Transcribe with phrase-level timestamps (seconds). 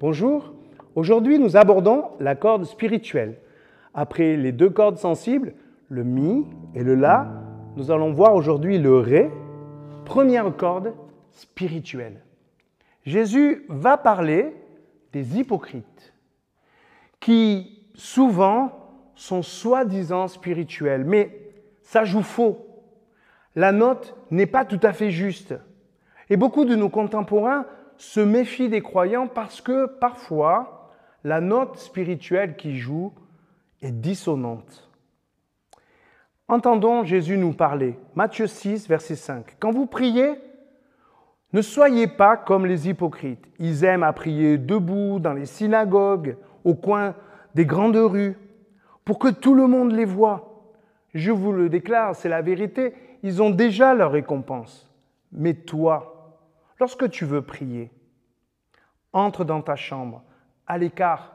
[0.00, 0.54] Bonjour,
[0.94, 3.36] aujourd'hui nous abordons la corde spirituelle.
[3.92, 5.52] Après les deux cordes sensibles,
[5.90, 7.30] le Mi et le La,
[7.76, 9.30] nous allons voir aujourd'hui le Ré,
[10.06, 10.94] première corde
[11.32, 12.22] spirituelle.
[13.04, 14.54] Jésus va parler
[15.12, 16.14] des hypocrites
[17.20, 18.72] qui souvent
[19.14, 22.66] sont soi-disant spirituels, mais ça joue faux.
[23.54, 25.54] La note n'est pas tout à fait juste.
[26.30, 27.66] Et beaucoup de nos contemporains
[28.00, 30.90] se méfient des croyants parce que parfois
[31.22, 33.12] la note spirituelle qui joue
[33.82, 34.88] est dissonante.
[36.48, 37.98] Entendons Jésus nous parler.
[38.14, 39.56] Matthieu 6, verset 5.
[39.60, 40.32] Quand vous priez,
[41.52, 43.44] ne soyez pas comme les hypocrites.
[43.58, 47.14] Ils aiment à prier debout dans les synagogues, au coin
[47.54, 48.36] des grandes rues,
[49.04, 50.64] pour que tout le monde les voie.
[51.12, 54.90] Je vous le déclare, c'est la vérité, ils ont déjà leur récompense.
[55.32, 56.19] Mais toi,
[56.80, 57.90] lorsque tu veux prier,
[59.12, 60.24] entre dans ta chambre,
[60.66, 61.34] à l'écart,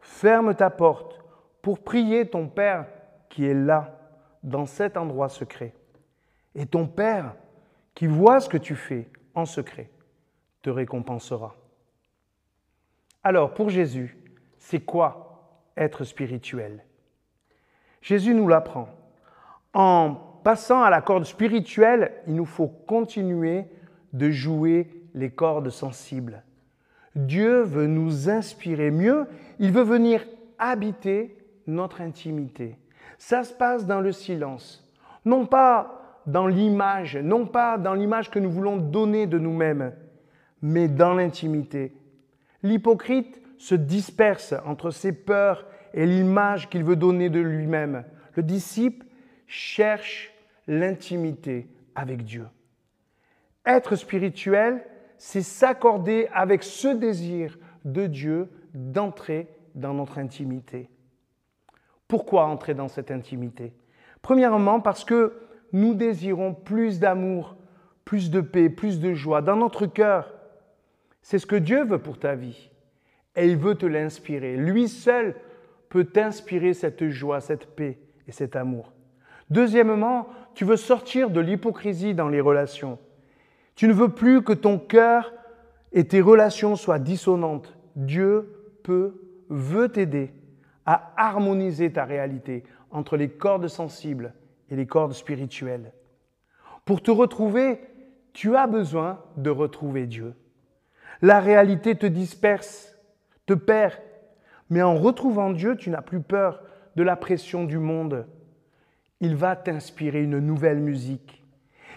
[0.00, 1.22] ferme ta porte
[1.62, 2.86] pour prier ton Père
[3.28, 3.98] qui est là,
[4.42, 5.74] dans cet endroit secret.
[6.54, 7.34] Et ton Père,
[7.94, 9.90] qui voit ce que tu fais en secret,
[10.62, 11.54] te récompensera.
[13.22, 14.18] Alors, pour Jésus,
[14.58, 16.84] c'est quoi être spirituel?
[18.02, 18.88] Jésus nous l'apprend.
[19.72, 23.64] En passant à la corde spirituelle, il nous faut continuer
[24.14, 26.42] de jouer les cordes sensibles.
[27.14, 29.26] Dieu veut nous inspirer mieux,
[29.58, 30.24] il veut venir
[30.58, 32.76] habiter notre intimité.
[33.18, 34.90] Ça se passe dans le silence,
[35.24, 39.92] non pas dans l'image, non pas dans l'image que nous voulons donner de nous-mêmes,
[40.62, 41.92] mais dans l'intimité.
[42.62, 48.04] L'hypocrite se disperse entre ses peurs et l'image qu'il veut donner de lui-même.
[48.34, 49.06] Le disciple
[49.46, 50.32] cherche
[50.66, 52.46] l'intimité avec Dieu.
[53.66, 54.84] Être spirituel,
[55.16, 60.90] c'est s'accorder avec ce désir de Dieu d'entrer dans notre intimité.
[62.08, 63.72] Pourquoi entrer dans cette intimité?
[64.22, 65.32] Premièrement, parce que
[65.72, 67.56] nous désirons plus d'amour,
[68.04, 70.34] plus de paix, plus de joie dans notre cœur.
[71.22, 72.70] C'est ce que Dieu veut pour ta vie.
[73.36, 74.56] Et il veut te l'inspirer.
[74.56, 75.34] Lui seul
[75.88, 77.98] peut t'inspirer cette joie, cette paix
[78.28, 78.92] et cet amour.
[79.50, 82.98] Deuxièmement, tu veux sortir de l'hypocrisie dans les relations.
[83.74, 85.32] Tu ne veux plus que ton cœur
[85.92, 87.76] et tes relations soient dissonantes.
[87.96, 89.14] Dieu peut,
[89.48, 90.32] veut t'aider
[90.86, 94.34] à harmoniser ta réalité entre les cordes sensibles
[94.70, 95.92] et les cordes spirituelles.
[96.84, 97.80] Pour te retrouver,
[98.32, 100.34] tu as besoin de retrouver Dieu.
[101.22, 102.98] La réalité te disperse,
[103.46, 103.94] te perd,
[104.70, 106.62] mais en retrouvant Dieu, tu n'as plus peur
[106.96, 108.26] de la pression du monde.
[109.20, 111.42] Il va t'inspirer une nouvelle musique.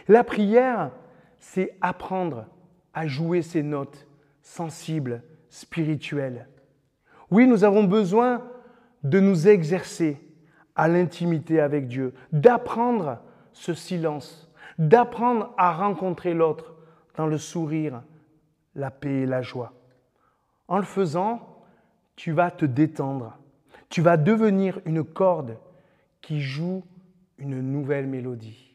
[0.08, 0.92] La prière,
[1.40, 2.46] c'est apprendre
[2.94, 4.08] à jouer ces notes
[4.42, 6.48] sensibles, spirituelles.
[7.32, 8.44] Oui, nous avons besoin
[9.04, 10.20] de nous exercer
[10.76, 13.20] à l'intimité avec Dieu, d'apprendre
[13.52, 16.76] ce silence, d'apprendre à rencontrer l'autre
[17.16, 18.04] dans le sourire,
[18.76, 19.74] la paix et la joie.
[20.68, 21.64] En le faisant,
[22.16, 23.38] tu vas te détendre,
[23.90, 25.58] tu vas devenir une corde
[26.22, 26.84] qui joue
[27.38, 28.67] une nouvelle mélodie.